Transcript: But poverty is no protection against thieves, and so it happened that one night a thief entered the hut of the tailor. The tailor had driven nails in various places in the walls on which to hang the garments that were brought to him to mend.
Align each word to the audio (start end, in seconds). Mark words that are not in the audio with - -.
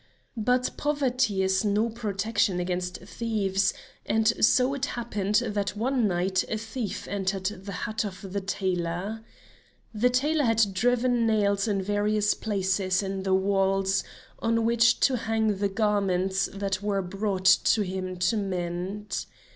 But 0.35 0.71
poverty 0.77 1.43
is 1.43 1.63
no 1.63 1.87
protection 1.87 2.59
against 2.59 2.97
thieves, 3.01 3.71
and 4.03 4.27
so 4.43 4.73
it 4.73 4.87
happened 4.97 5.35
that 5.35 5.77
one 5.77 6.07
night 6.07 6.43
a 6.49 6.57
thief 6.57 7.07
entered 7.07 7.45
the 7.65 7.71
hut 7.85 8.03
of 8.03 8.33
the 8.33 8.41
tailor. 8.41 9.21
The 9.93 10.09
tailor 10.09 10.45
had 10.45 10.73
driven 10.73 11.27
nails 11.27 11.67
in 11.67 11.83
various 11.83 12.33
places 12.33 13.03
in 13.03 13.21
the 13.21 13.35
walls 13.35 14.03
on 14.39 14.65
which 14.65 14.99
to 15.01 15.17
hang 15.17 15.57
the 15.59 15.69
garments 15.69 16.49
that 16.51 16.81
were 16.81 17.03
brought 17.03 17.45
to 17.45 17.83
him 17.83 18.15
to 18.21 18.37
mend. 18.37 19.27